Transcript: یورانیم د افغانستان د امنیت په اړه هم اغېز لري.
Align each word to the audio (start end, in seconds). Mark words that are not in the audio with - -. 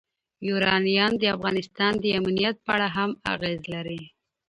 یورانیم 0.47 1.11
د 1.19 1.23
افغانستان 1.35 1.93
د 1.99 2.05
امنیت 2.19 2.55
په 2.65 2.71
اړه 2.75 2.87
هم 2.95 3.09
اغېز 3.33 3.61
لري. 3.73 4.01